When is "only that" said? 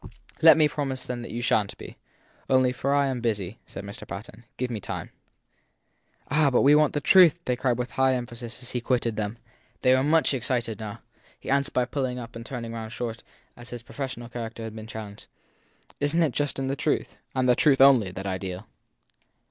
17.79-18.25